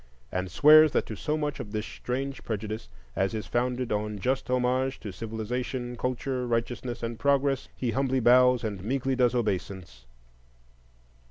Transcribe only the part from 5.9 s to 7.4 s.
culture, righteousness, and